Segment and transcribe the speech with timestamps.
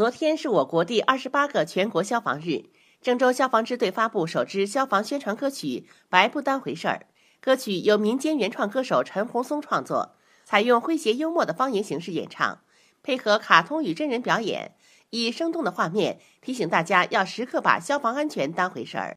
[0.00, 2.70] 昨天是我国第二十八个全国消防日
[3.02, 7.06] 郑州消防支队发布首支消防宣传歌曲白不当回事儿。
[7.38, 12.62] 歌曲由民间原创歌手陈红松创作采用诙谐幽默的方言形式演唱
[13.02, 14.74] 配合卡通与真人表演
[15.10, 19.08] 以生动的画面提醒大家要时刻把消防安全当回事儿。